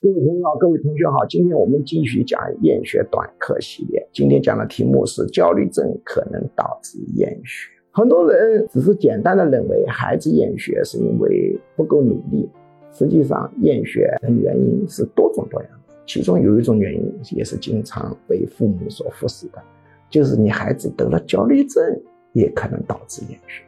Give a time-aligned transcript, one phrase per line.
[0.00, 4.08] 各位朋友好，各位同学好，今天我们继续讲厌学短课系列。
[4.12, 7.68] 今天讲的题目是焦虑症可能导致厌学。
[7.90, 12.48] 很多人只是简单的认为孩子厌学是因为不够努力，
[12.92, 15.94] 实际上厌学的原因是多种多样的。
[16.06, 19.60] 其中有一种原因也是经常被父母所忽视的，
[20.08, 21.82] 就是你孩子得了焦虑症
[22.34, 23.64] 也可能导致厌学。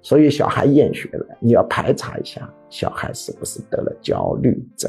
[0.00, 4.88] 所以小孩厌学了，你要排查一下小孩是不是得了焦虑症。